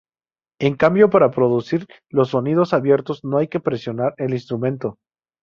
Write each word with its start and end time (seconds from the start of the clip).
En 0.59 0.77
cambio 0.77 1.11
para 1.11 1.29
producir 1.29 1.85
los 2.09 2.29
sonidos 2.29 2.73
abiertos 2.73 3.23
no 3.23 3.37
hay 3.37 3.49
que 3.49 3.59
presionar 3.59 4.15
el 4.17 4.33
instrumento. 4.33 4.97